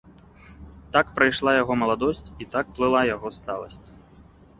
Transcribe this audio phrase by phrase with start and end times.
[0.95, 3.85] Так прайшла яго маладосць, і так плыла яго сталасць.